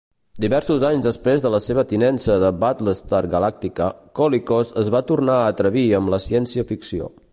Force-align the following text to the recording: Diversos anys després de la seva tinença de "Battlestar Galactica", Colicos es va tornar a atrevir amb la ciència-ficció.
Diversos 0.43 0.83
anys 0.87 1.03
després 1.07 1.43
de 1.43 1.49
la 1.55 1.59
seva 1.65 1.83
tinença 1.91 2.37
de 2.43 2.49
"Battlestar 2.63 3.21
Galactica", 3.35 3.91
Colicos 4.21 4.73
es 4.85 4.91
va 4.97 5.03
tornar 5.13 5.37
a 5.43 5.53
atrevir 5.55 5.85
amb 5.99 6.15
la 6.17 6.21
ciència-ficció. 6.25 7.13